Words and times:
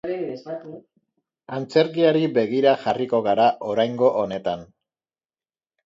Antzerkiari 1.59 2.25
begira 2.39 2.75
jarriko 2.87 3.23
gara 3.31 3.47
oraingo 3.71 4.15
honetan. 4.25 4.69